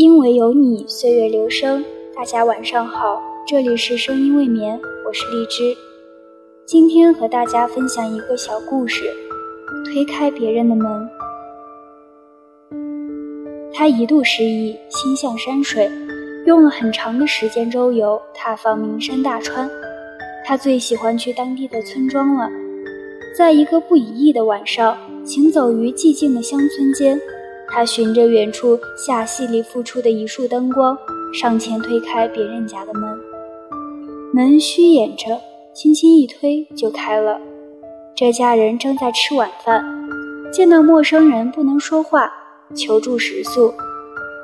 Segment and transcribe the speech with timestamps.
[0.00, 1.84] 因为有你，岁月流声。
[2.16, 5.76] 大家晚上好，这里是声音未眠，我是荔枝。
[6.64, 9.04] 今天和大家分享一个小故事：
[9.84, 11.06] 推开别人的门。
[13.74, 15.90] 他一度失忆，心向山水，
[16.46, 19.70] 用了很长的时间周游，踏访名山大川。
[20.46, 22.48] 他最喜欢去当地的村庄了。
[23.36, 27.20] 在一个不以意的晚上，行走于寂静的乡村间。
[27.72, 30.98] 他循着远处下溪里复出的一束灯光，
[31.32, 33.18] 上前推开别人家的门。
[34.34, 35.40] 门虚掩着，
[35.72, 37.40] 轻轻一推就开了。
[38.16, 39.84] 这家人正在吃晚饭，
[40.52, 42.32] 见到陌生人不能说话，
[42.74, 43.72] 求助食宿。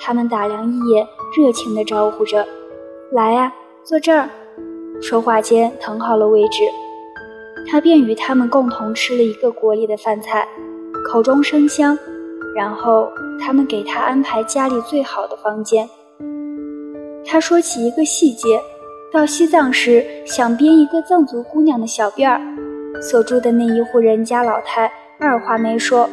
[0.00, 1.06] 他们打量一眼，
[1.36, 2.46] 热情地招呼着
[3.12, 3.52] ：“来呀，
[3.84, 4.30] 坐这儿。”
[5.02, 6.62] 说话间腾好了位置，
[7.70, 10.48] 他便与他们共同吃了一个锅里的饭菜，
[11.06, 11.98] 口中生香。
[12.60, 15.88] 然后他们给他安排家里最好的房间。
[17.24, 18.60] 他说起一个细节：
[19.10, 22.38] 到西藏时想编一个藏族姑娘的小辫儿，
[23.00, 26.06] 所住的那一户人家老太二话没说，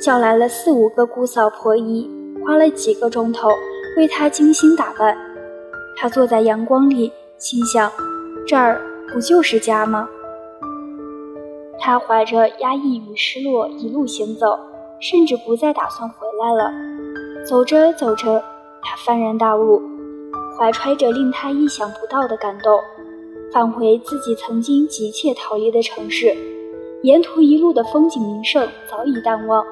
[0.00, 2.10] 叫来了四五个姑嫂婆姨，
[2.44, 3.50] 花了几个钟头
[3.96, 5.16] 为他精心打扮。
[5.96, 7.88] 他坐在阳光里，心想：
[8.44, 10.08] 这儿不就是家吗？
[11.78, 14.58] 他怀着压抑与失落一路行走。
[15.02, 16.72] 甚至不再打算回来了。
[17.44, 18.42] 走着走着，
[18.80, 19.82] 他幡然大悟，
[20.56, 22.78] 怀揣着令他意想不到的感动，
[23.52, 26.32] 返回自己曾经急切逃离的城市。
[27.02, 29.64] 沿途一路的风景名胜早已淡忘，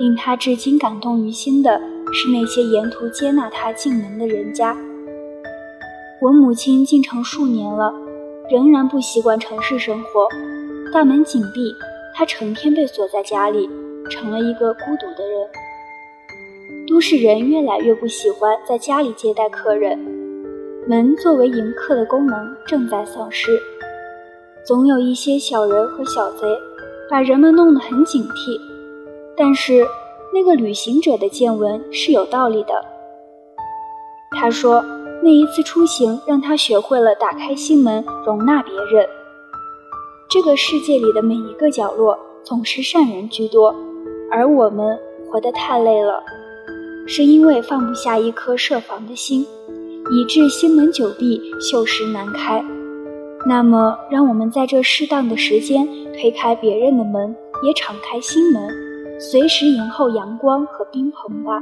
[0.00, 1.80] 令他至今感动于心的
[2.12, 4.76] 是那些沿途接纳他进门的人家。
[6.20, 7.94] 我母亲进城数年了，
[8.50, 10.26] 仍然不习惯城市生活，
[10.92, 11.72] 大门紧闭，
[12.12, 13.70] 她成天被锁在家里。
[14.10, 15.48] 成了一个孤独的人。
[16.86, 19.98] 都市人越来越不喜欢在家里接待客人，
[20.86, 23.58] 门作为迎客的功能正在丧失。
[24.66, 26.46] 总有一些小人和小贼，
[27.10, 28.60] 把人们弄得很警惕。
[29.36, 29.86] 但是
[30.32, 32.84] 那个旅行者的见闻是有道理的。
[34.30, 34.84] 他说，
[35.22, 39.08] 那一次出行让他学会了打开心门，容纳别人。
[40.28, 43.74] 这个世界里的每一个角落总是善人居多。
[44.36, 44.98] 而我们
[45.30, 46.20] 活得太累了，
[47.06, 49.46] 是因为放不下一颗设防的心，
[50.10, 52.60] 以致心门久闭，锈蚀难开。
[53.46, 58.68] 那么，让我们在这适当的时间推开别人的门，也敞开心门，
[59.20, 61.60] 随时迎候阳光和冰棚吧。